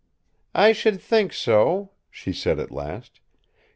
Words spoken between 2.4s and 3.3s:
at last.